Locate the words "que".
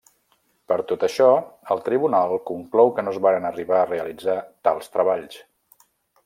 2.97-3.05